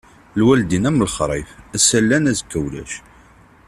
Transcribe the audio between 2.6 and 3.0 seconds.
ulac.